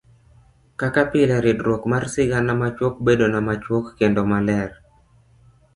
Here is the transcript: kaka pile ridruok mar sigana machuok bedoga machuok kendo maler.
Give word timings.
kaka 0.79 1.03
pile 1.11 1.35
ridruok 1.45 1.83
mar 1.91 2.03
sigana 2.13 2.53
machuok 2.61 2.95
bedoga 3.05 3.39
machuok 3.47 3.85
kendo 3.99 4.21
maler. 4.31 4.71